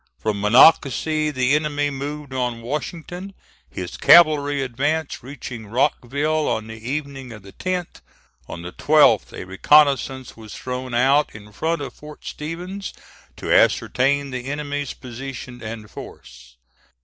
[0.17, 3.35] From Monocacy the enemy moved on Washington,
[3.69, 8.01] his cavalry advance reaching Rockville on the evening of the 10th.
[8.47, 12.93] On the 12th a reconnoissance was thrown out in front of Fort Stevens,
[13.37, 16.55] to ascertain the enemy's position and force.